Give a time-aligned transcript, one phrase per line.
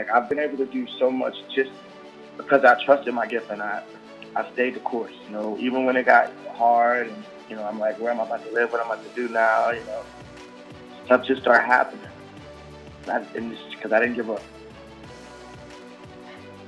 [0.00, 1.70] Like I've been able to do so much just
[2.38, 3.82] because I trusted my gift and I,
[4.34, 5.12] I stayed the course.
[5.26, 8.24] You know, even when it got hard and you know, I'm like, where am I
[8.24, 8.72] about to live?
[8.72, 9.72] What am I about to do now?
[9.72, 10.02] You know,
[11.04, 12.06] stuff just started happening.
[13.08, 14.40] And because I didn't give up.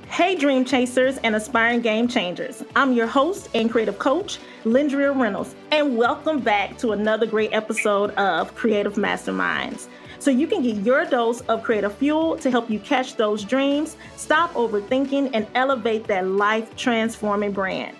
[0.09, 2.63] Hey, dream chasers and aspiring game changers.
[2.75, 8.11] I'm your host and creative coach, Lindria Reynolds, and welcome back to another great episode
[8.11, 9.87] of Creative Masterminds
[10.23, 13.97] so you can get your dose of creative fuel to help you catch those dreams,
[14.15, 17.97] stop overthinking, and elevate that life transforming brand.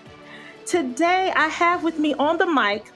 [0.64, 2.90] Today, I have with me on the mic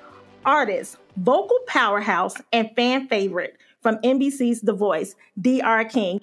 [0.46, 6.20] artist, vocal powerhouse, and fan favorite from NBC's The Voice, DR King.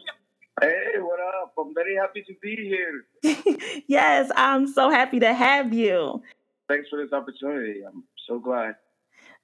[0.59, 1.53] Hey, what up?
[1.59, 3.83] I'm very happy to be here.
[3.87, 6.23] yes, I'm so happy to have you.
[6.67, 7.81] Thanks for this opportunity.
[7.85, 8.77] I'm so glad.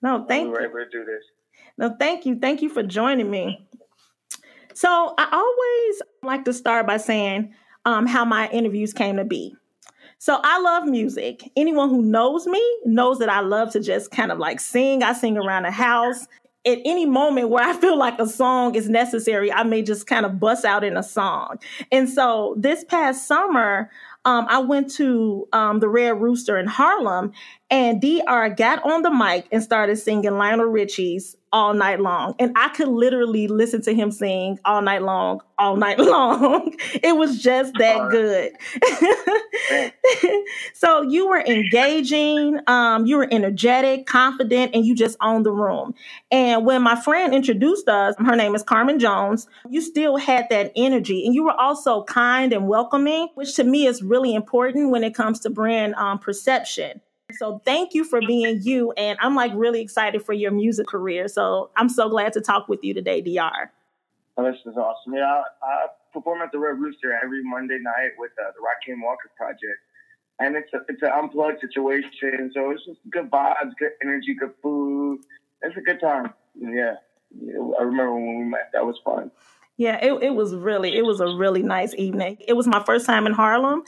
[0.01, 0.47] No, thank you.
[0.47, 1.21] we were able to do this.
[1.77, 2.37] No, thank you.
[2.39, 3.67] Thank you for joining me.
[4.73, 7.53] So I always like to start by saying
[7.85, 9.55] um, how my interviews came to be.
[10.19, 11.49] So I love music.
[11.55, 15.01] Anyone who knows me knows that I love to just kind of like sing.
[15.01, 16.27] I sing around the house.
[16.63, 20.25] At any moment where I feel like a song is necessary, I may just kind
[20.25, 21.57] of bust out in a song.
[21.91, 23.89] And so this past summer,
[24.23, 27.31] um, I went to um, the Red Rooster in Harlem,
[27.71, 32.35] and DR got on the mic and started singing Lionel Richie's all night long.
[32.37, 36.75] And I could literally listen to him sing all night long, all night long.
[37.01, 38.51] it was just that good.
[40.73, 45.93] so you were engaging, um, you were energetic, confident, and you just owned the room.
[46.29, 50.73] And when my friend introduced us, her name is Carmen Jones, you still had that
[50.75, 51.25] energy.
[51.25, 55.15] And you were also kind and welcoming, which to me is really important when it
[55.15, 57.01] comes to brand um, perception.
[57.33, 58.91] So thank you for being you.
[58.93, 61.27] And I'm like really excited for your music career.
[61.27, 63.71] So I'm so glad to talk with you today, DR.
[64.37, 65.13] Oh, this is awesome.
[65.13, 69.03] Yeah, I, I perform at the Red Rooster every Monday night with uh, the Rakim
[69.03, 69.79] Walker Project.
[70.39, 72.51] And it's a, it's an unplugged situation.
[72.53, 75.19] So it's just good vibes, good energy, good food.
[75.61, 76.33] It's a good time.
[76.55, 76.95] Yeah.
[77.79, 78.71] I remember when we met.
[78.73, 79.31] That was fun.
[79.81, 82.37] Yeah, it, it was really it was a really nice evening.
[82.47, 83.81] It was my first time in Harlem,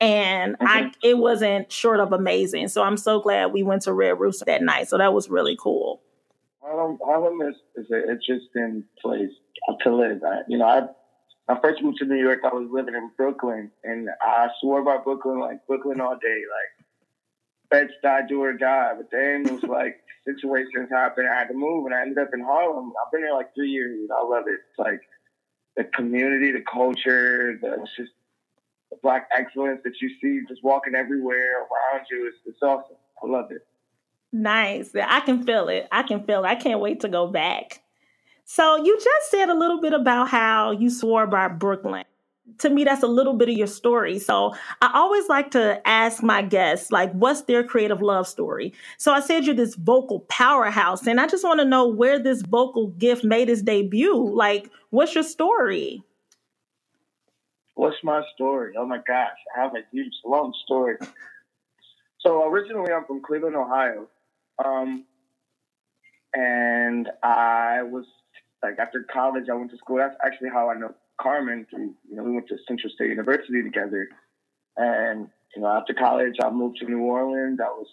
[0.00, 0.64] and mm-hmm.
[0.64, 2.68] I it wasn't short of amazing.
[2.68, 4.88] So I'm so glad we went to Red Rooster that night.
[4.88, 6.02] So that was really cool.
[6.60, 9.32] Harlem, Harlem is, is an interesting place
[9.82, 10.22] to live.
[10.22, 10.82] I, you know, I
[11.52, 12.38] I first moved to New York.
[12.44, 16.86] I was living in Brooklyn, and I swore by Brooklyn like Brooklyn all day, like
[17.72, 18.92] Bed Stuy, do or die.
[18.96, 21.26] But then it was like situations happened.
[21.28, 22.92] I had to move, and I ended up in Harlem.
[23.04, 24.08] I've been here like three years.
[24.16, 24.60] I love it.
[24.70, 25.00] It's like
[25.80, 28.12] the community, the culture, the just
[28.90, 32.28] the black excellence that you see just walking everywhere around you.
[32.28, 32.96] It's, it's awesome.
[33.22, 33.66] I love it.
[34.30, 34.90] Nice.
[34.94, 35.88] I can feel it.
[35.90, 36.48] I can feel it.
[36.48, 37.82] I can't wait to go back.
[38.44, 42.04] So you just said a little bit about how you swore by Brooklyn
[42.58, 44.18] to me that's a little bit of your story.
[44.18, 48.72] So i always like to ask my guests like what's their creative love story?
[48.98, 52.42] So i said you're this vocal powerhouse and i just want to know where this
[52.42, 54.16] vocal gift made its debut.
[54.16, 56.02] Like what's your story?
[57.74, 58.74] What's my story?
[58.76, 60.96] Oh my gosh i have a huge long story.
[62.20, 64.08] So originally i'm from cleveland ohio
[64.64, 65.04] um,
[66.34, 68.04] and i was
[68.62, 69.96] like after college i went to school.
[69.96, 73.62] That's actually how i know Carmen through, you know, we went to Central State University
[73.62, 74.08] together.
[74.76, 77.58] And, you know, after college, I moved to New Orleans.
[77.60, 77.88] I was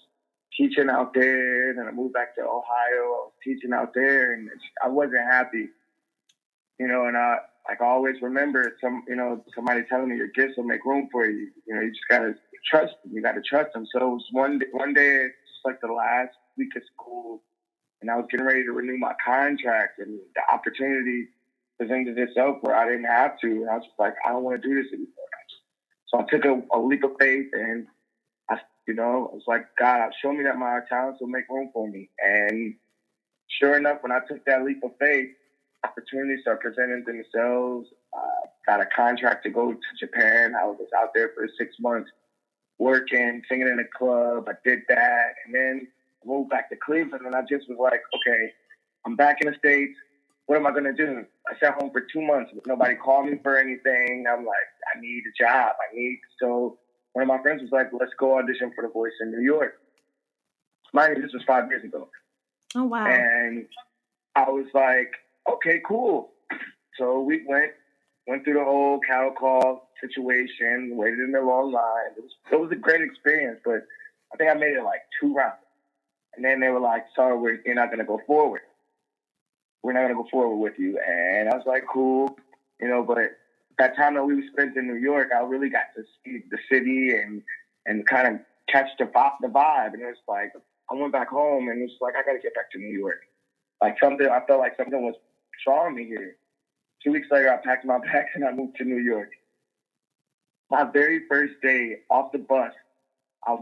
[0.57, 1.73] teaching out there.
[1.73, 2.63] Then I moved back to Ohio.
[2.63, 4.49] I was teaching out there and
[4.83, 5.69] I wasn't happy,
[6.79, 10.29] you know, and I, like I always remember some, you know, somebody telling me your
[10.29, 11.49] gifts will make room for you.
[11.67, 12.33] You know, you just gotta
[12.69, 13.13] trust them.
[13.13, 13.85] You gotta trust them.
[13.91, 17.41] So it was one day, one day, it's like the last week of school,
[18.01, 21.27] and I was getting ready to renew my contract, and the opportunity
[21.77, 23.47] presented itself where I didn't have to.
[23.47, 25.13] And I was just like, I don't want to do this anymore.
[26.07, 27.85] So I took a, a leap of faith and
[28.49, 28.57] I,
[28.87, 31.87] you know, I was like, God, show me that my talents will make room for
[31.87, 32.09] me.
[32.23, 32.75] And
[33.59, 35.29] sure enough, when I took that leap of faith,
[35.83, 37.89] opportunities started presenting themselves.
[38.17, 40.53] Uh, got a contract to go to Japan.
[40.59, 42.09] I was out there for six months
[42.79, 44.47] working, singing in a club.
[44.49, 45.33] I did that.
[45.45, 45.87] And then
[46.23, 48.53] I moved back to Cleveland and I just was like, okay,
[49.05, 49.97] I'm back in the States
[50.47, 51.25] what am I gonna do?
[51.45, 52.51] I sat home for two months.
[52.65, 54.25] Nobody called me for anything.
[54.29, 54.55] I'm like,
[54.95, 55.73] I need a job.
[55.75, 56.79] I need so
[57.13, 59.73] one of my friends was like, let's go audition for the voice in New York.
[60.93, 62.07] Mind you, this was five years ago.
[62.75, 63.05] Oh wow.
[63.05, 63.65] And
[64.35, 65.11] I was like,
[65.51, 66.31] okay, cool.
[66.97, 67.71] So we went
[68.25, 72.11] went through the whole cattle call situation, waited in the long line.
[72.17, 73.85] It was it was a great experience, but
[74.33, 75.55] I think I made it like two rounds.
[76.35, 78.61] And then they were like, sorry, we're, you're not gonna go forward
[79.87, 80.99] we're not gonna go forward with you.
[80.99, 82.37] And I was like, cool,
[82.81, 83.19] you know, but
[83.79, 87.11] that time that we spent in New York, I really got to see the city
[87.15, 87.41] and
[87.85, 89.05] and kind of catch the
[89.39, 89.93] the vibe.
[89.93, 90.51] And it's like
[90.91, 93.21] I went back home, and it's like I got to get back to New York.
[93.81, 95.15] Like something, I felt like something was
[95.63, 96.35] drawing me here.
[97.01, 99.29] Two weeks later, I packed my bags and I moved to New York.
[100.69, 102.73] My very first day off the bus,
[103.47, 103.55] I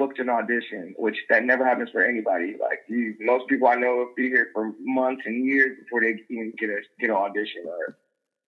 [0.00, 2.56] booked an audition, which that never happens for anybody.
[2.58, 6.14] Like you, most people I know will be here for months and years before they
[6.30, 7.64] even get a get an audition.
[7.66, 7.98] Or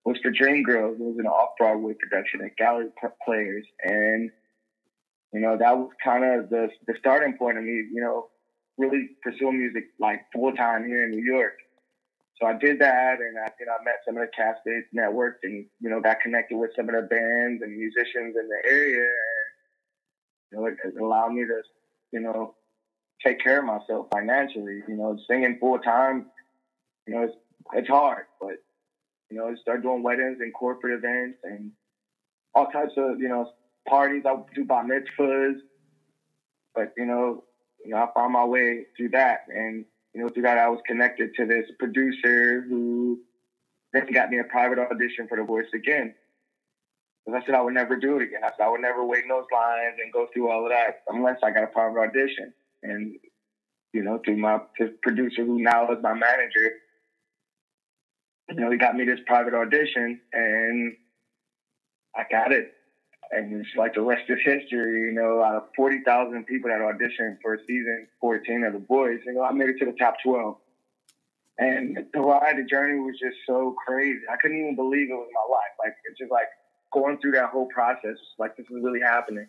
[0.04, 0.94] was for Dreamgirls.
[0.94, 2.88] It was an off Broadway production at Gallery
[3.24, 4.30] Players, and
[5.34, 7.84] you know that was kind of the the starting point of me.
[7.92, 8.28] You know,
[8.78, 11.58] really pursuing music like full time here in New York.
[12.40, 14.60] So I did that, and I you know I met some of the cast
[14.96, 18.70] networked, and you know got connected with some of the bands and musicians in the
[18.70, 19.06] area.
[20.52, 21.62] It allowed me to
[22.12, 22.54] you know
[23.24, 24.82] take care of myself financially.
[24.88, 26.26] You know, singing full time,
[27.06, 27.36] you know, it's
[27.72, 28.56] it's hard, but
[29.30, 31.72] you know, start doing weddings and corporate events and
[32.54, 33.50] all types of you know
[33.88, 34.24] parties.
[34.26, 35.56] I do bar mitzvahs,
[36.74, 37.44] but you know,
[37.84, 39.84] you know, I found my way through that, and
[40.14, 43.20] you know, through that I was connected to this producer who
[43.92, 46.14] then got me a private audition for The Voice again.
[47.24, 48.40] Because I said I would never do it again.
[48.44, 51.02] I said I would never wait in those lines and go through all of that
[51.08, 52.52] unless I got a private audition.
[52.82, 53.16] And
[53.92, 54.60] you know, through my
[55.02, 56.72] producer who now is my manager,
[58.48, 60.96] you know, he got me this private audition and
[62.16, 62.72] I got it
[63.32, 65.08] and it's like the rest is history.
[65.08, 69.20] You know, out of forty thousand people that auditioned for season fourteen of The Voice,
[69.26, 70.58] you know, I made it to the top twelve.
[71.58, 74.20] And the ride, the journey was just so crazy.
[74.30, 75.72] I couldn't even believe it was my life.
[75.78, 76.48] Like it's just like
[76.92, 78.16] going through that whole process.
[78.38, 79.46] Like this is really happening,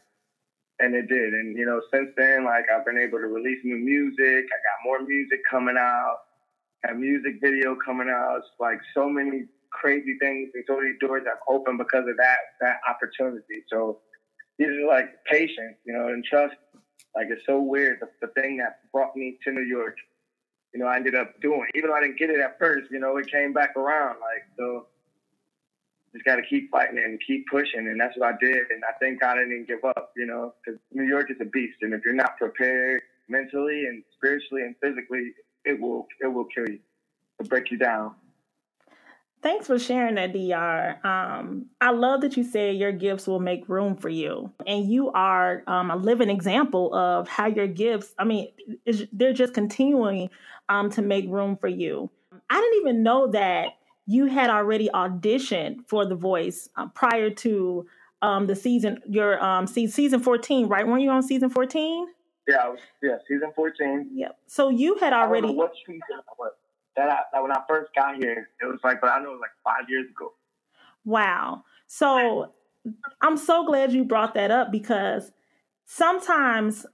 [0.79, 1.33] and it did.
[1.33, 4.45] And you know, since then, like I've been able to release new music.
[4.45, 6.17] I got more music coming out.
[6.89, 8.39] A music video coming out.
[8.39, 9.43] It's like so many
[9.73, 13.63] crazy things and so many doors have opened because of that that opportunity.
[13.69, 13.99] So
[14.57, 16.55] these are like patience, you know, and trust.
[17.15, 17.99] Like it's so weird.
[17.99, 19.95] The, the thing that brought me to New York,
[20.73, 21.65] you know, I ended up doing.
[21.75, 24.17] Even though I didn't get it at first, you know, it came back around.
[24.19, 24.87] Like so,
[26.13, 28.69] just got to keep fighting and keep pushing, and that's what I did.
[28.69, 31.45] And I thank God I didn't give up, you know, because New York is a
[31.45, 35.31] beast, and if you're not prepared mentally and spiritually and physically,
[35.65, 36.79] it will it will kill you,
[37.39, 38.15] it'll break you down.
[39.43, 41.05] Thanks for sharing that, DR.
[41.05, 44.53] Um, I love that you said your gifts will make room for you.
[44.65, 48.47] And you are um, a living example of how your gifts, I mean,
[49.11, 50.29] they're just continuing
[50.69, 52.09] um, to make room for you.
[52.49, 53.73] I didn't even know that
[54.05, 57.85] you had already auditioned for The Voice uh, prior to
[58.21, 60.87] um, the season, your um, season 14, right?
[60.87, 62.07] Weren't you on season 14?
[62.47, 64.11] Yeah, was, yeah, season 14.
[64.13, 64.37] Yep.
[64.47, 65.53] So you had already.
[65.53, 66.01] what season
[66.95, 69.33] that, I, that when I first got here, it was like, but I know it
[69.33, 70.33] was like five years ago.
[71.05, 71.63] Wow.
[71.87, 72.51] So
[73.21, 75.31] I'm so glad you brought that up because
[75.85, 76.85] sometimes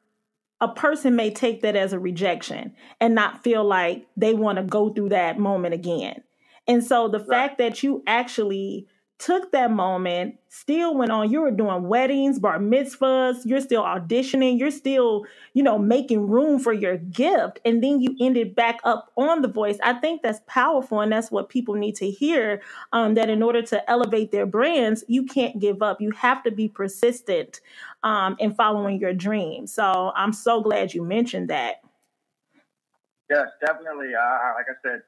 [0.61, 4.63] a person may take that as a rejection and not feel like they want to
[4.63, 6.21] go through that moment again.
[6.69, 7.27] And so the right.
[7.27, 8.87] fact that you actually
[9.17, 11.29] took that moment, still went on.
[11.29, 16.57] You were doing weddings, bar mitzvahs, you're still auditioning, you're still, you know, making room
[16.57, 17.59] for your gift.
[17.65, 19.77] And then you ended back up on The Voice.
[19.83, 21.01] I think that's powerful.
[21.01, 22.61] And that's what people need to hear
[22.93, 25.99] um, that in order to elevate their brands, you can't give up.
[25.99, 27.59] You have to be persistent
[28.03, 29.67] um, in following your dream.
[29.67, 31.81] So I'm so glad you mentioned that.
[33.29, 34.15] Yes, definitely.
[34.15, 35.01] Uh, like I said,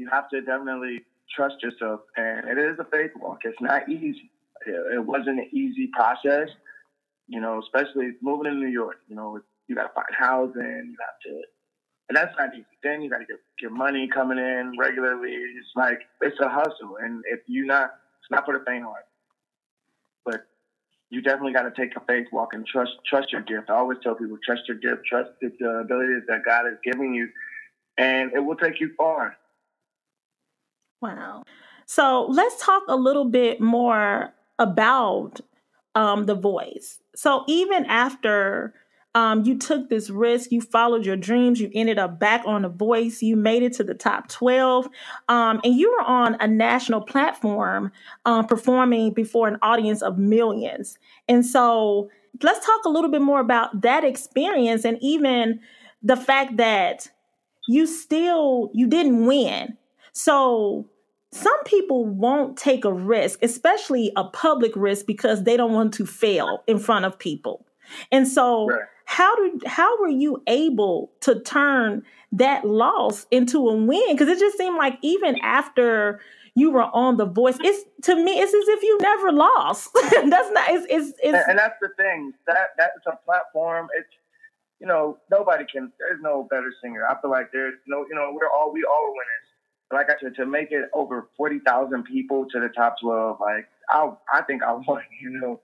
[0.00, 1.04] you have to definitely
[1.36, 2.00] trust yourself.
[2.16, 3.40] And it is a faith walk.
[3.44, 4.30] It's not easy.
[4.66, 6.48] It wasn't an easy process,
[7.28, 8.96] you know, especially moving to New York.
[9.08, 11.42] You know, you got to find housing, you have to,
[12.08, 12.66] and that's not easy.
[12.82, 15.32] Then you got to get your money coming in regularly.
[15.32, 16.96] It's like, it's a hustle.
[17.00, 19.04] And if you're not, it's not for the faint heart.
[20.24, 20.40] But
[21.10, 23.70] you definitely got to take a faith walk and trust trust your gift.
[23.70, 27.28] I always tell people trust your gift, trust the abilities that God has given you,
[27.96, 29.36] and it will take you far.
[31.00, 31.44] Wow.
[31.86, 35.40] So let's talk a little bit more about
[35.94, 37.00] um, the voice.
[37.14, 38.74] So even after
[39.14, 42.68] um, you took this risk, you followed your dreams, you ended up back on the
[42.68, 44.86] voice, you made it to the top 12,
[45.28, 47.90] um, and you were on a national platform
[48.24, 50.96] um, performing before an audience of millions.
[51.28, 52.08] And so
[52.42, 55.58] let's talk a little bit more about that experience and even
[56.02, 57.08] the fact that
[57.68, 59.76] you still you didn't win
[60.12, 60.88] so
[61.32, 66.06] some people won't take a risk, especially a public risk, because they don't want to
[66.06, 67.66] fail in front of people.
[68.10, 68.80] And so, right.
[69.04, 72.02] how did how were you able to turn
[72.32, 74.12] that loss into a win?
[74.12, 76.20] Because it just seemed like even after
[76.54, 77.56] you were on The Voice.
[77.60, 79.90] It's to me, it's as if you never lost.
[79.94, 80.70] that's not.
[80.70, 82.32] It's, it's, it's and, and, that's the thing.
[82.46, 83.88] That that's a platform.
[83.98, 84.08] It's
[84.80, 85.92] you know nobody can.
[85.98, 87.06] There's no better singer.
[87.06, 88.04] I feel like there's no.
[88.08, 89.49] You know we're all we all winners.
[89.92, 93.68] Like I said, to make it over forty thousand people to the top twelve, like
[93.90, 95.02] I I think I won.
[95.20, 95.60] You know,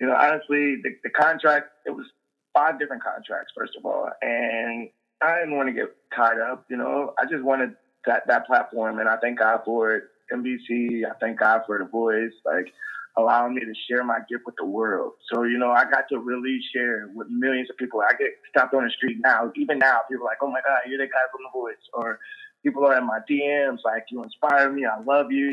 [0.00, 2.06] you know honestly, the, the contract it was
[2.54, 4.88] five different contracts first of all, and
[5.22, 6.64] I didn't want to get tied up.
[6.70, 7.74] You know, I just wanted
[8.06, 10.04] that that platform, and I thank God for it.
[10.32, 12.72] NBC, I thank God for the voice, like
[13.16, 15.14] allowing me to share my gift with the world.
[15.32, 18.00] So you know, I got to really share with millions of people.
[18.00, 20.80] I get stopped on the street now, even now, people are like, "Oh my God,
[20.86, 22.20] you're the guy from the voice," or
[22.64, 24.84] people are in my DMs like, "You inspire me.
[24.86, 25.50] I love you.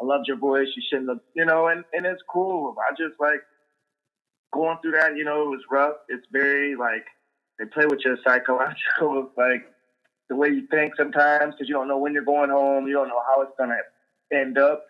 [0.00, 0.68] I loved your voice.
[0.76, 2.76] You shouldn't have," you know, and and it's cool.
[2.78, 3.42] I just like
[4.52, 5.16] going through that.
[5.16, 5.96] You know, it was rough.
[6.08, 7.06] It's very like
[7.58, 9.66] they play with your psychological like
[10.28, 12.86] the way you think sometimes because you don't know when you're going home.
[12.86, 13.78] You don't know how it's gonna
[14.32, 14.84] end up.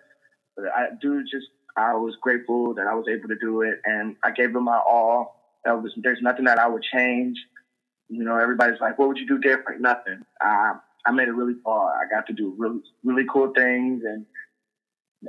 [0.57, 4.17] But I do just I was grateful that I was able to do it, and
[4.25, 5.37] I gave them my all.
[5.67, 7.39] Was there's nothing that I would change.
[8.09, 10.25] You know, everybody's like, "What would you do different?" Nothing.
[11.07, 11.95] I made it really far.
[11.95, 14.26] I got to do really really cool things, and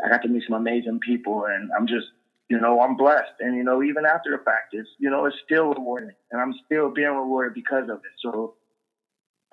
[0.03, 2.07] I got to meet some amazing people, and I'm just
[2.49, 3.33] you know, I'm blessed.
[3.39, 6.55] And, you know, even after the fact, it's, you know, it's still rewarding and I'm
[6.65, 8.11] still being rewarded because of it.
[8.19, 8.55] So,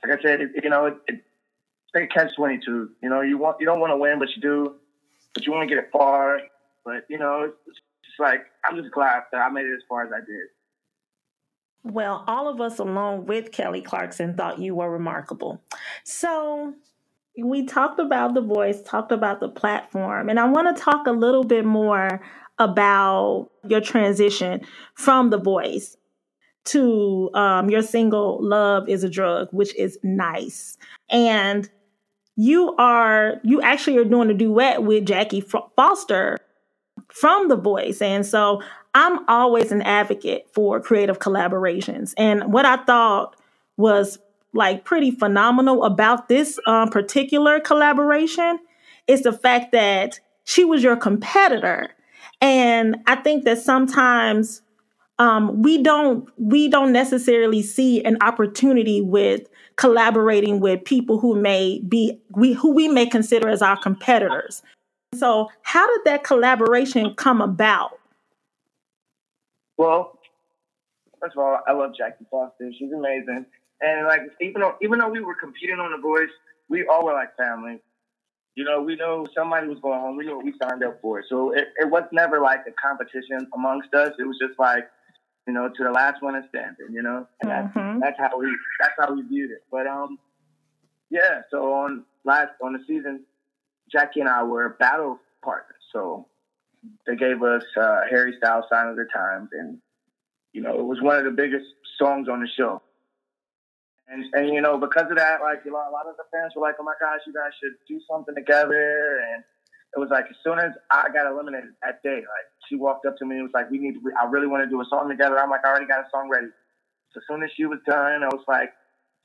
[0.02, 1.22] like I said, it, you know, it, it,
[1.94, 2.90] it's catch 22.
[3.02, 4.76] You know, you want, you don't want to win, but you do,
[5.34, 6.40] but you want to get it far.
[6.86, 10.04] But, you know, it's just like, I'm just glad that I made it as far
[10.04, 10.48] as I did.
[11.92, 15.62] Well, all of us, along with Kelly Clarkson, thought you were remarkable.
[16.04, 16.74] So,
[17.40, 21.12] we talked about the voice, talked about the platform, and I want to talk a
[21.12, 22.22] little bit more
[22.58, 24.62] about your transition
[24.94, 25.96] from the voice
[26.64, 30.76] to um, your single love is a drug which is nice
[31.10, 31.70] and
[32.36, 35.44] you are you actually are doing a duet with jackie
[35.76, 36.38] foster
[37.08, 38.60] from the voice and so
[38.96, 43.36] i'm always an advocate for creative collaborations and what i thought
[43.76, 44.18] was
[44.52, 48.58] like pretty phenomenal about this um, particular collaboration
[49.06, 51.90] is the fact that she was your competitor
[52.40, 54.62] and I think that sometimes
[55.18, 61.80] um, we don't we don't necessarily see an opportunity with collaborating with people who may
[61.88, 64.62] be we who we may consider as our competitors.
[65.14, 67.98] So, how did that collaboration come about?
[69.78, 70.18] Well,
[71.20, 72.70] first of all, I love Jackie Foster.
[72.78, 73.46] She's amazing,
[73.80, 76.30] and like even though even though we were competing on The Voice,
[76.68, 77.80] we all were like family
[78.56, 80.16] you know, we know somebody was going home.
[80.16, 81.22] We knew what we signed up for.
[81.28, 84.12] So it, it was never like a competition amongst us.
[84.18, 84.88] It was just like,
[85.46, 88.00] you know, to the last one standing, you know, and mm-hmm.
[88.00, 88.48] that's, that's how we
[88.80, 89.62] that's how we viewed it.
[89.70, 90.18] But um,
[91.10, 91.42] yeah.
[91.50, 93.24] So on last on the season,
[93.92, 95.76] Jackie and I were battle partners.
[95.92, 96.26] So
[97.06, 99.78] they gave us uh, Harry Styles "Sign of the Times," and
[100.52, 101.66] you know, it was one of the biggest
[101.98, 102.82] songs on the show.
[104.08, 106.52] And, and you know, because of that, like a lot, a lot of the fans
[106.54, 109.44] were like, "Oh my gosh, you guys should do something together." And
[109.94, 113.16] it was like as soon as I got eliminated that day, like she walked up
[113.18, 115.08] to me and was like, "We need, to, I really want to do a song
[115.08, 116.48] together." I'm like, "I already got a song ready."
[117.12, 118.70] So as soon as she was done, I was like,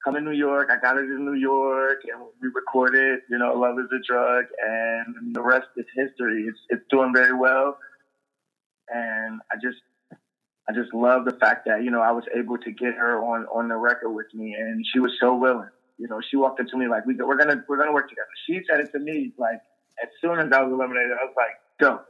[0.03, 3.53] "Come to New York." I got her in New York, and we recorded, you know,
[3.53, 6.45] "Love Is a Drug," and the rest is history.
[6.47, 7.77] It's it's doing very well,
[8.89, 9.81] and I just
[10.71, 13.45] I just love the fact that, you know, I was able to get her on,
[13.53, 15.69] on the record with me and she was so willing.
[15.97, 18.29] You know, she walked up to me like, we, we're to, we're to work together.
[18.47, 19.59] She said it to me like,
[20.01, 22.01] as soon as I was eliminated, I was like, go.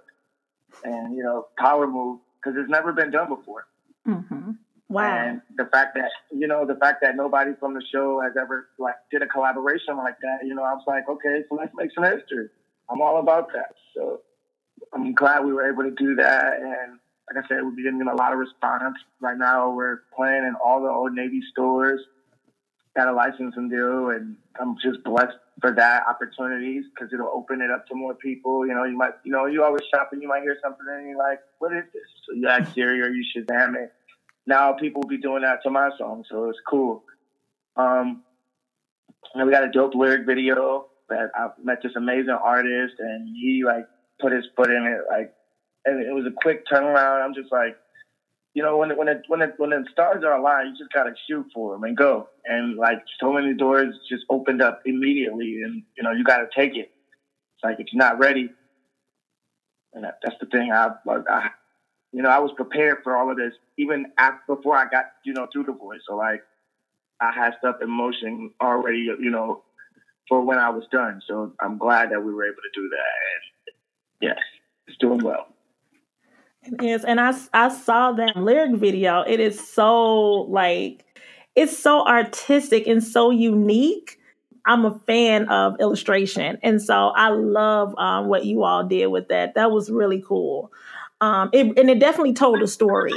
[0.84, 3.66] And, you know, power move because it's never been done before.
[4.08, 4.52] Mm-hmm.
[4.92, 5.26] Wow.
[5.26, 8.68] And the fact that, you know, the fact that nobody from the show has ever
[8.78, 11.92] like did a collaboration like that, you know, I was like, okay, so let's make
[11.96, 12.50] some history.
[12.90, 13.76] I'm all about that.
[13.96, 14.20] So
[14.94, 16.60] I'm glad we were able to do that.
[16.60, 17.00] And,
[17.34, 18.98] like I said, we're getting a lot of response.
[19.22, 22.02] Right now, we're playing in all the Old Navy stores.
[22.94, 27.72] Got a licensing deal, and I'm just blessed for that opportunities because it'll open it
[27.72, 28.68] up to more people.
[28.68, 31.08] You know, you might, you know, you always shop and you might hear something and
[31.08, 33.94] you're like, "What is this?" So you ask Siri or you Shazam it.
[34.48, 37.04] Now people will be doing that to my song, so it's cool.
[37.76, 38.24] Um,
[39.34, 43.64] and we got a dope lyric video that I met this amazing artist, and he
[43.66, 43.86] like
[44.20, 45.34] put his foot in it, like
[45.86, 47.24] and it was a quick turnaround.
[47.24, 47.78] I'm just like,
[48.54, 50.94] you know, when it, when it, when it, when the stars are aligned, you just
[50.94, 52.30] gotta shoot for them and go.
[52.46, 56.76] And like so many doors just opened up immediately, and you know, you gotta take
[56.76, 56.92] it.
[57.56, 58.50] It's like if you're not ready,
[59.94, 60.72] and that, that's the thing.
[60.72, 61.50] I, I,
[62.12, 65.34] you know, I was prepared for all of this even after, before I got, you
[65.34, 66.02] know, through the voice.
[66.08, 66.44] So like,
[67.20, 69.64] I had stuff in motion already, you know,
[70.28, 71.22] for when I was done.
[71.28, 73.06] So I'm glad that we were able to do that.
[73.68, 73.76] And
[74.22, 74.40] yes,
[74.88, 75.48] it's doing well.
[76.80, 79.22] Yes, and I I saw that lyric video.
[79.22, 81.04] It is so like
[81.56, 84.20] it's so artistic and so unique.
[84.66, 89.30] I'm a fan of illustration, and so I love um, what you all did with
[89.30, 89.56] that.
[89.56, 90.72] That was really cool,
[91.22, 93.14] um, it, and it definitely told a story.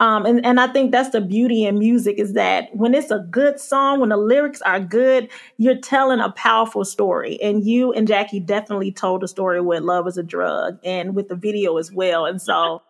[0.00, 3.20] Um, and, and I think that's the beauty in music is that when it's a
[3.30, 7.40] good song, when the lyrics are good, you're telling a powerful story.
[7.42, 11.28] And you and Jackie definitely told a story with Love is a Drug and with
[11.28, 12.26] the video as well.
[12.26, 12.82] And so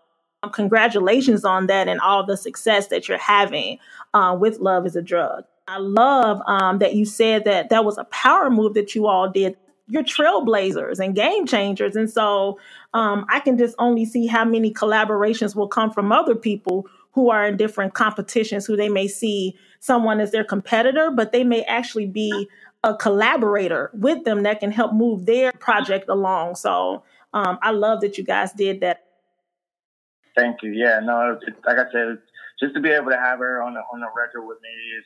[0.42, 3.78] um, congratulations on that and all the success that you're having
[4.14, 5.44] uh, with Love is a Drug.
[5.68, 9.30] I love um, that you said that that was a power move that you all
[9.30, 9.56] did.
[9.88, 11.96] You're trailblazers and game changers.
[11.96, 12.58] And so
[12.94, 17.30] um, I can just only see how many collaborations will come from other people who
[17.30, 21.62] are in different competitions who they may see someone as their competitor, but they may
[21.64, 22.48] actually be
[22.84, 26.54] a collaborator with them that can help move their project along.
[26.54, 27.02] So
[27.34, 29.04] um, I love that you guys did that.
[30.36, 30.72] Thank you.
[30.72, 32.18] Yeah, no, like I said,
[32.58, 35.04] just to be able to have her on the on the record with me is,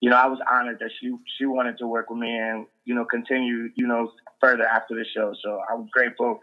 [0.00, 2.94] you know, I was honored that she she wanted to work with me and you
[2.94, 5.32] know continue you know further after the show.
[5.42, 6.40] So I'm grateful.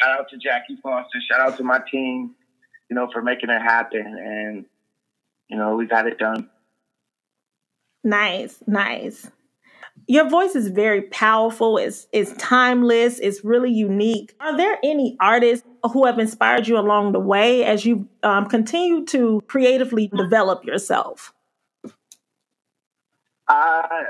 [0.00, 1.18] Shout out to Jackie Foster.
[1.30, 2.34] Shout out to my team
[2.88, 4.06] you know, for making it happen.
[4.06, 4.64] And,
[5.48, 6.48] you know, we got it done.
[8.04, 9.30] Nice, nice.
[10.06, 11.76] Your voice is very powerful.
[11.76, 13.18] It's it's timeless.
[13.18, 14.34] It's really unique.
[14.40, 19.04] Are there any artists who have inspired you along the way as you um, continue
[19.06, 21.34] to creatively develop yourself?
[23.48, 24.04] I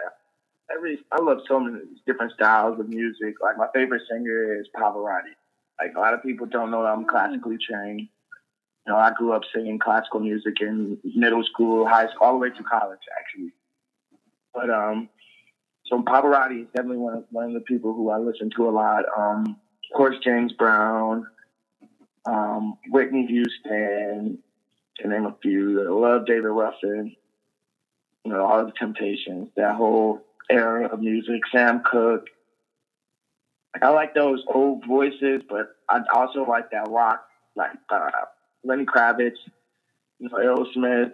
[0.75, 3.37] every I love so many different styles of music.
[3.41, 5.35] Like my favorite singer is Pavarotti.
[5.81, 7.09] Like a lot of people don't know that I'm mm.
[7.09, 8.09] classically trained.
[8.87, 12.39] You know, I grew up singing classical music in middle school, high school, all the
[12.39, 13.53] way through college, actually.
[14.55, 15.09] But um,
[15.87, 18.71] so Pavarotti is definitely one of one of the people who I listen to a
[18.71, 19.05] lot.
[19.17, 19.57] Um,
[19.91, 21.27] of course, James Brown,
[22.27, 24.39] um, Whitney Houston,
[24.97, 25.87] to name a few.
[25.87, 27.15] I love David Ruffin.
[28.29, 31.41] You know, all of the Temptations, that whole era of music.
[31.51, 32.27] Sam Cooke.
[33.73, 38.11] Like, I like those old voices, but I also like that rock, like uh,
[38.65, 39.39] Lenny Kravitz,
[40.19, 41.13] you know, Aerosmith.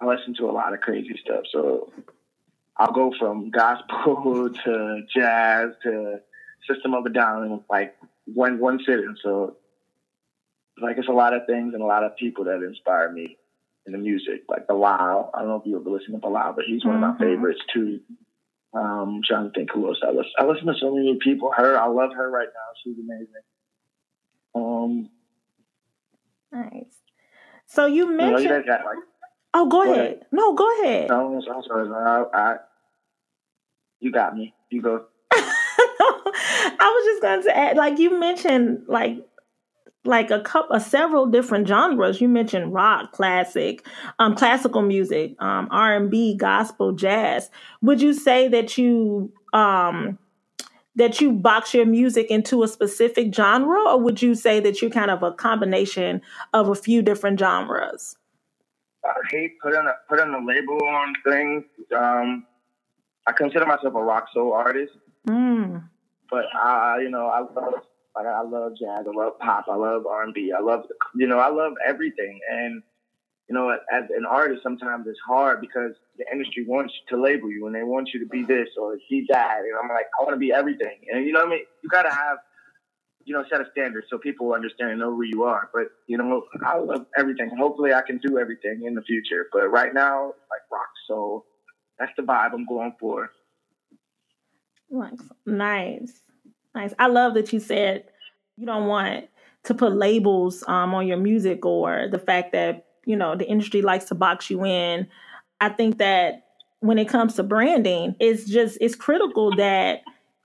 [0.00, 1.44] I listen to a lot of crazy stuff.
[1.52, 1.92] So
[2.76, 6.18] I'll go from gospel to jazz to
[6.68, 9.14] System of a Down in like one one sitting.
[9.22, 9.58] So
[10.82, 13.36] like it's a lot of things and a lot of people that inspire me
[13.86, 14.42] in the music.
[14.48, 15.30] Like Bilal.
[15.34, 17.04] I don't know if you ever listen to Bilal, but he's one mm-hmm.
[17.04, 17.34] of my mm-hmm.
[17.34, 18.00] favorites too.
[18.72, 20.32] Um, I'm trying to think who else I listen.
[20.38, 21.50] I listen to so many people.
[21.56, 22.68] Her, I love her right now.
[22.84, 23.26] She's amazing.
[24.54, 25.10] Um,
[26.52, 26.84] Nice.
[27.66, 28.42] So you mentioned.
[28.42, 28.96] You know, got, like,
[29.54, 29.98] oh, go, go ahead.
[29.98, 30.26] ahead.
[30.32, 31.08] No, go ahead.
[31.08, 31.88] No, I'm sorry.
[31.88, 32.56] I, I,
[34.00, 34.54] you got me.
[34.70, 35.04] You go.
[35.32, 39.18] I was just going to add, like you mentioned, like
[40.04, 42.20] like a couple, of several different genres.
[42.20, 43.86] You mentioned rock, classic,
[44.18, 47.50] um, classical music, um, R and B, gospel, jazz.
[47.82, 50.18] Would you say that you um
[50.96, 54.90] that you box your music into a specific genre, or would you say that you're
[54.90, 56.20] kind of a combination
[56.52, 58.16] of a few different genres?
[59.04, 61.64] I hate putting a putting a label on things.
[61.96, 62.46] Um,
[63.26, 64.92] I consider myself a rock soul artist,
[65.28, 65.82] mm.
[66.30, 67.82] but I, you know, I love
[68.16, 71.38] I love jazz, I love pop, I love R and B, I love you know,
[71.38, 72.82] I love everything, and
[73.50, 77.66] you know, as an artist, sometimes it's hard because the industry wants to label you
[77.66, 79.58] and they want you to be this or be that.
[79.58, 81.00] And I'm like, I want to be everything.
[81.12, 81.64] And you know what I mean?
[81.82, 82.38] You got to have,
[83.24, 85.68] you know, set a standard so people understand and know who you are.
[85.74, 87.50] But, you know, I love everything.
[87.58, 89.48] Hopefully I can do everything in the future.
[89.52, 91.44] But right now, like rock soul,
[91.98, 93.32] that's the vibe I'm going for.
[95.44, 96.22] Nice.
[96.74, 96.94] Nice.
[96.98, 98.04] I love that you said
[98.56, 99.26] you don't want
[99.64, 103.82] to put labels um, on your music or the fact that you know the industry
[103.82, 105.08] likes to box you in.
[105.60, 106.44] I think that
[106.80, 110.00] when it comes to branding it's just it's critical that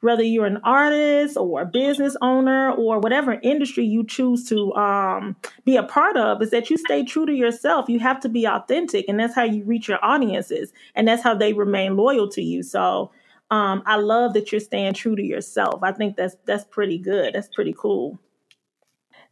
[0.06, 5.36] whether you're an artist or a business owner or whatever industry you choose to um,
[5.66, 7.90] be a part of is that you stay true to yourself.
[7.90, 11.34] You have to be authentic and that's how you reach your audiences and that's how
[11.34, 12.62] they remain loyal to you.
[12.62, 13.12] So
[13.56, 17.34] um, i love that you're staying true to yourself i think that's that's pretty good
[17.34, 18.20] that's pretty cool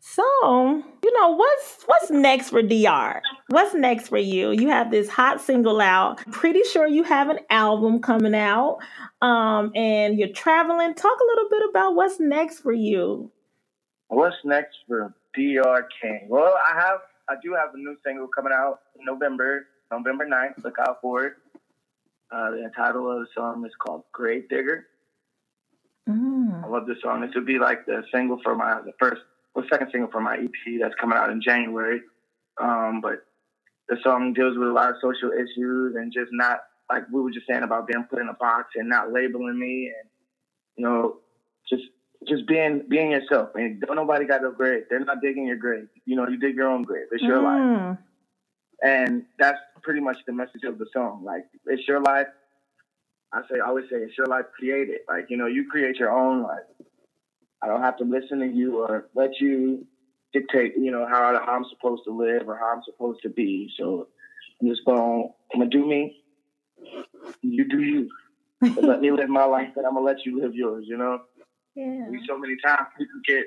[0.06, 3.22] so, you know, what's what's next for DR?
[3.48, 4.52] What's next for you?
[4.52, 6.18] You have this hot single out.
[6.30, 8.80] Pretty sure you have an album coming out.
[9.22, 10.94] Um, and you're traveling.
[10.94, 13.32] Talk a little bit about what's next for you.
[14.10, 16.28] What's next for DR King?
[16.28, 20.66] Well, I have I do have a new single coming out in November, November 9th.
[20.66, 21.34] Look out for it.
[22.32, 24.88] Uh, the title of the song is called Grave Digger.
[26.10, 26.64] Mm.
[26.64, 27.22] I love this song.
[27.22, 29.22] This would be like the single for my the first
[29.56, 32.02] or second single for my EP that's coming out in January.
[32.60, 33.26] Um, but
[33.88, 36.60] the song deals with a lot of social issues and just not
[36.90, 39.92] like we were just saying about being put in a box and not labeling me
[39.96, 40.10] and
[40.76, 41.18] you know
[41.70, 41.84] just
[42.28, 43.50] just being being yourself.
[43.56, 44.84] I mean, don't nobody got no grave.
[44.90, 45.88] They're not digging your grave.
[46.06, 47.08] You know, you dig your own grave.
[47.12, 47.44] It's your mm.
[47.44, 47.98] life,
[48.84, 51.24] and that's pretty much the message of the song.
[51.24, 52.28] Like, it's your life.
[53.34, 54.46] I say, I always say, it's your life.
[54.58, 55.00] created.
[55.08, 56.68] Like, you know, you create your own life.
[57.62, 59.88] I don't have to listen to you or let you
[60.34, 63.72] dictate, you know, how, how I'm supposed to live or how I'm supposed to be.
[63.80, 64.08] So
[64.62, 66.22] I'm just going, I'm gonna do me.
[67.42, 68.10] You do you.
[68.82, 70.86] let me live my life, and I'm gonna let you live yours.
[70.88, 71.20] You know.
[71.76, 72.10] Yeah.
[72.10, 73.46] We So many times people get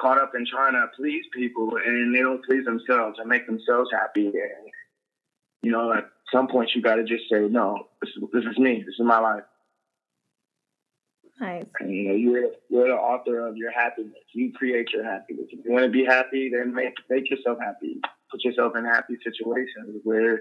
[0.00, 3.90] caught up in trying to please people and they don't please themselves and make themselves
[3.92, 4.26] happy.
[4.26, 4.70] And,
[5.62, 8.58] you know, at some point you got to just say, no, this is, this is
[8.58, 8.82] me.
[8.84, 9.44] This is my life.
[11.40, 11.64] Nice.
[11.80, 14.14] And, you know, you're, you're the author of your happiness.
[14.32, 15.46] You create your happiness.
[15.50, 18.00] If you want to be happy, then make, make yourself happy.
[18.30, 20.40] Put yourself in happy situations where,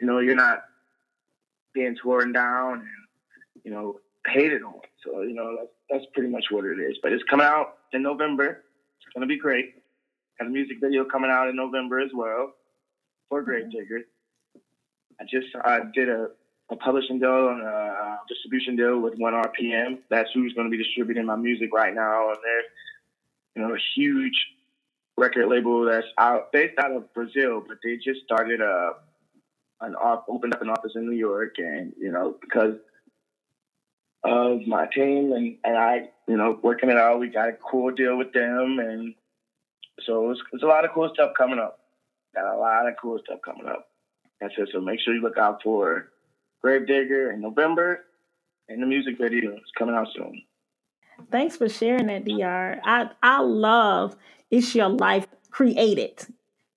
[0.00, 0.64] you know, you're not
[1.74, 2.88] being torn down and,
[3.64, 4.80] you know, hated on.
[5.04, 6.98] So you know that's that's pretty much what it is.
[7.02, 8.62] But it's coming out in November.
[8.98, 9.74] It's gonna be great.
[10.38, 12.52] Got a music video coming out in November as well
[13.28, 13.78] for Grave mm-hmm.
[13.78, 14.00] Digger.
[15.20, 16.28] I just I did a,
[16.70, 19.98] a publishing deal and a distribution deal with One RPM.
[20.10, 22.62] That's who's going to be distributing my music right now, and they're
[23.56, 24.34] you know a huge
[25.16, 28.92] record label that's out based out of Brazil, but they just started a
[29.80, 29.94] an
[30.28, 32.74] opened up an office in New York, and you know because
[34.24, 37.20] of my team and, and I, you know, working it out.
[37.20, 38.78] We got a cool deal with them.
[38.78, 39.14] And
[40.00, 41.80] so it's, it's a lot of cool stuff coming up.
[42.34, 43.88] Got a lot of cool stuff coming up.
[44.40, 44.68] That's it.
[44.72, 46.10] So make sure you look out for
[46.62, 48.04] Grave Digger in November
[48.68, 50.42] and the music video is coming out soon.
[51.30, 54.16] Thanks for sharing that, DR I, I love
[54.50, 56.26] It's Your Life Created.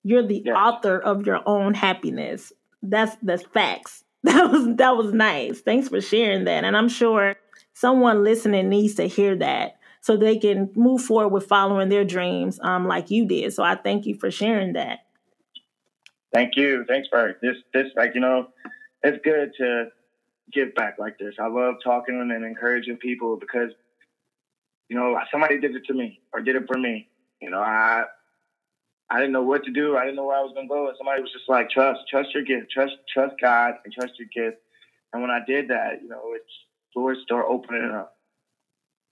[0.02, 2.52] You're the author of your own happiness.
[2.82, 4.04] That's that's facts.
[4.26, 5.60] That was that was nice.
[5.60, 6.64] Thanks for sharing that.
[6.64, 7.36] And I'm sure
[7.74, 12.58] someone listening needs to hear that so they can move forward with following their dreams
[12.62, 13.52] um, like you did.
[13.52, 15.00] So I thank you for sharing that.
[16.34, 16.84] Thank you.
[16.86, 18.48] Thanks for this this like you know,
[19.02, 19.86] it's good to
[20.52, 21.34] give back like this.
[21.40, 23.70] I love talking and encouraging people because
[24.88, 27.08] you know, somebody did it to me or did it for me.
[27.40, 28.04] You know, I
[29.08, 29.96] I didn't know what to do.
[29.96, 30.88] I didn't know where I was gonna go.
[30.88, 34.28] And somebody was just like, trust, trust your gift, trust, trust God, and trust your
[34.34, 34.60] gift.
[35.12, 36.44] And when I did that, you know, it's
[36.92, 38.16] doors start opening up,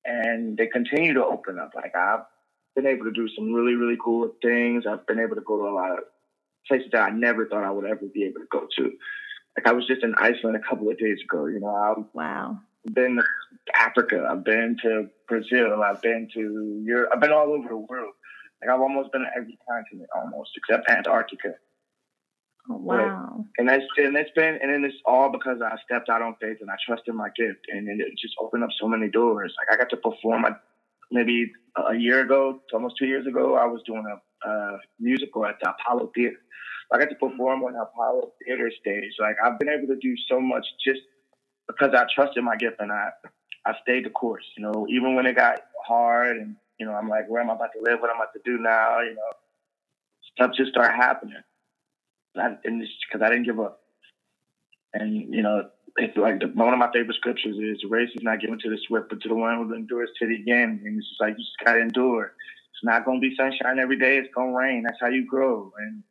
[0.04, 1.72] and they continue to open up.
[1.74, 2.24] Like I've
[2.74, 4.84] been able to do some really, really cool things.
[4.86, 5.98] I've been able to go to a lot of
[6.66, 8.92] places that I never thought I would ever be able to go to.
[9.56, 11.46] Like I was just in Iceland a couple of days ago.
[11.46, 12.58] You know, I've wow.
[12.92, 13.24] Been to
[13.80, 14.28] Africa.
[14.30, 15.82] I've been to Brazil.
[15.82, 17.10] I've been to Europe.
[17.14, 18.12] I've been all over the world
[18.64, 21.54] like I've almost been to every continent almost except Antarctica.
[22.70, 23.28] Oh, wow.
[23.36, 26.36] But, and that's and it's been and then it's all because I stepped out on
[26.40, 29.54] faith and I trusted my gift and it just opened up so many doors.
[29.58, 30.46] Like I got to perform
[31.10, 31.52] maybe
[31.90, 35.70] a year ago, almost two years ago, I was doing a, a musical at the
[35.70, 36.36] Apollo Theater.
[36.92, 39.12] I got to perform on the Apollo Theater stage.
[39.20, 41.00] Like I've been able to do so much just
[41.66, 43.10] because I trusted my gift and I
[43.66, 44.44] I stayed the course.
[44.56, 47.54] You know, even when it got hard and you know, I'm like, where am I
[47.54, 48.00] about to live?
[48.00, 49.00] What am I about to do now?
[49.00, 49.32] You know,
[50.34, 51.42] stuff just started happening.
[52.34, 53.80] And, because I didn't give up.
[54.92, 58.22] And, you know, it's like the, one of my favorite scriptures is the race is
[58.22, 60.80] not given to the swift, but to the one who endures to the end.
[60.84, 62.32] And it's just like, you just got to endure.
[62.72, 64.18] It's not going to be sunshine every day.
[64.18, 64.82] It's going to rain.
[64.82, 65.72] That's how you grow.
[65.78, 66.02] And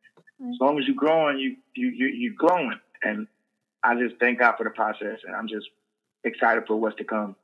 [0.54, 2.80] as long as you're growing, you, you, you, you're growing.
[3.04, 3.28] And
[3.84, 5.20] I just thank God for the process.
[5.26, 5.68] And I'm just
[6.24, 7.36] excited for what's to come.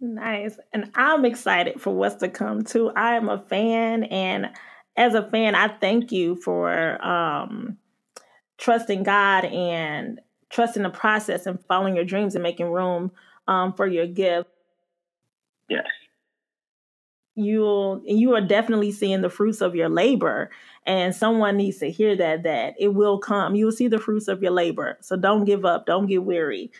[0.00, 0.58] Nice.
[0.72, 2.90] And I'm excited for what's to come too.
[2.96, 4.50] I am a fan and
[4.96, 7.78] as a fan, I thank you for um,
[8.58, 13.12] trusting God and trusting the process and following your dreams and making room
[13.48, 14.48] um, for your gift.
[15.68, 15.86] Yes.
[17.36, 20.50] You'll you are definitely seeing the fruits of your labor
[20.84, 23.54] and someone needs to hear that that it will come.
[23.54, 24.98] You will see the fruits of your labor.
[25.00, 26.70] So don't give up, don't get weary.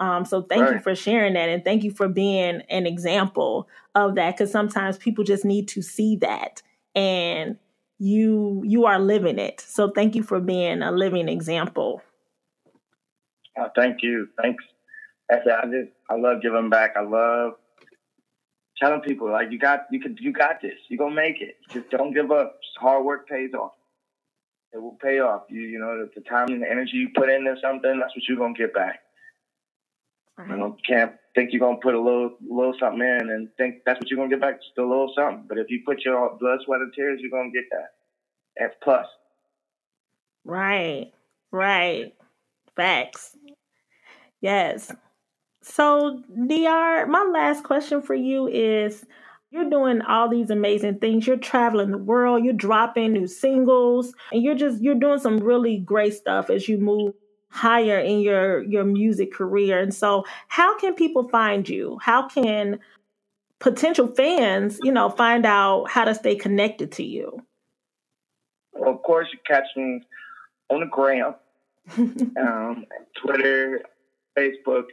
[0.00, 0.74] Um, so thank right.
[0.74, 4.96] you for sharing that and thank you for being an example of that because sometimes
[4.96, 6.62] people just need to see that
[6.94, 7.58] and
[7.98, 9.60] you you are living it.
[9.60, 12.02] So thank you for being a living example.
[13.58, 14.28] Oh, thank you.
[14.40, 14.64] Thanks.
[15.30, 16.94] I just I love giving back.
[16.96, 17.52] I love
[18.80, 20.78] telling people like you got you can you got this.
[20.88, 21.56] You're gonna make it.
[21.70, 22.58] Just don't give up.
[22.62, 23.72] Just hard work pays off.
[24.72, 25.42] it will pay off.
[25.50, 28.38] You you know the time and the energy you put into something, that's what you're
[28.38, 29.00] gonna get back.
[30.40, 30.50] Right.
[30.50, 34.00] You know, can't think you're gonna put a little little something in and think that's
[34.00, 35.44] what you're gonna get back, just a little something.
[35.48, 37.88] But if you put your blood, sweat, and tears, you're gonna get that.
[38.56, 39.06] That's plus.
[40.44, 41.12] Right.
[41.52, 42.14] Right.
[42.74, 43.36] Facts.
[44.40, 44.90] Yes.
[45.62, 49.04] So, DR, my last question for you is
[49.50, 51.26] you're doing all these amazing things.
[51.26, 55.76] You're traveling the world, you're dropping new singles, and you're just you're doing some really
[55.76, 57.12] great stuff as you move
[57.50, 59.78] higher in your your music career.
[59.78, 61.98] And so, how can people find you?
[62.00, 62.78] How can
[63.58, 67.44] potential fans, you know, find out how to stay connected to you?
[68.72, 70.00] Well, of course, you catch me
[70.70, 71.34] on the gram,
[72.38, 72.86] um,
[73.22, 73.82] Twitter,
[74.38, 74.84] Facebook,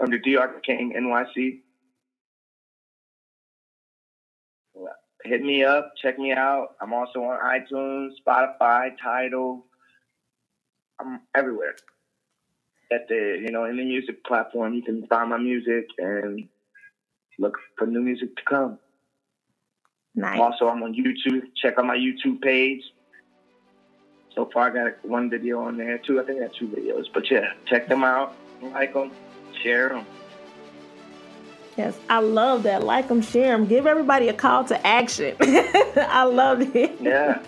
[0.00, 1.60] under DR King NYC.
[5.24, 6.76] Hit me up, check me out.
[6.80, 9.66] I'm also on iTunes, Spotify, Tidal.
[10.98, 11.74] I'm everywhere.
[12.90, 16.48] At the you know in the music platform, you can find my music and
[17.38, 18.78] look for new music to come.
[20.14, 20.40] Nice.
[20.40, 21.42] Also, I'm on YouTube.
[21.56, 22.82] Check out my YouTube page.
[24.34, 26.20] So far, I got one video on there too.
[26.20, 29.10] I think I got two videos, but yeah, check them out, like them,
[29.62, 30.06] share them.
[31.76, 32.82] Yes, I love that.
[32.82, 35.36] Like them, share them, give everybody a call to action.
[35.40, 37.00] I love it.
[37.00, 37.40] Yeah.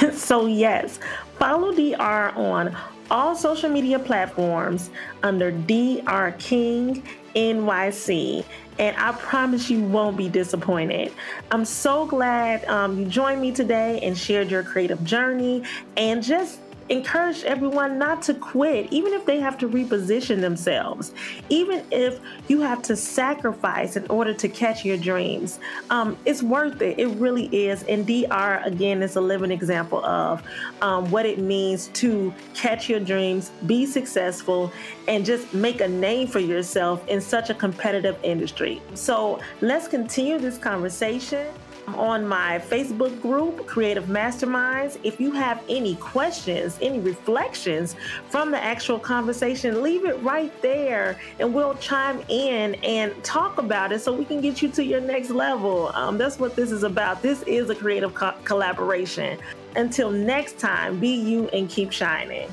[0.12, 1.00] so yes,
[1.38, 2.76] follow DR on
[3.10, 4.90] all social media platforms
[5.22, 7.02] under DR King
[7.34, 8.44] NYC
[8.78, 11.12] and I promise you won't be disappointed.
[11.50, 15.62] I'm so glad um, you joined me today and shared your creative journey
[15.96, 21.12] and just encourage everyone not to quit, even if they have to reposition themselves,
[21.48, 25.58] even if you have to sacrifice in order to catch your dreams.
[25.90, 26.98] Um, it's worth it.
[26.98, 27.82] It really is.
[27.84, 30.42] And DR, again, is a living example of
[30.82, 34.72] um, what it means to catch your dreams, be successful,
[35.08, 38.80] and just make a name for yourself in such a competitive industry.
[38.94, 41.46] So let's continue this conversation
[41.88, 44.98] on my Facebook group, Creative Masterminds.
[45.02, 47.96] If you have any questions, any reflections
[48.28, 53.92] from the actual conversation, leave it right there and we'll chime in and talk about
[53.92, 55.90] it so we can get you to your next level.
[55.94, 57.22] Um, that's what this is about.
[57.22, 59.38] This is a creative co- collaboration.
[59.76, 62.52] Until next time, be you and keep shining.